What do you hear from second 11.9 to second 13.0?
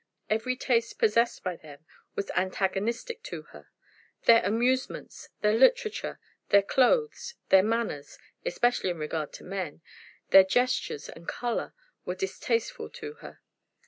were distasteful